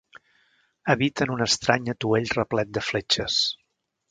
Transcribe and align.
Habita 0.93 1.23
en 1.27 1.33
un 1.35 1.45
estrany 1.47 1.93
atuell 1.95 2.33
replet 2.39 2.73
de 2.79 2.85
fletxes. 2.89 3.39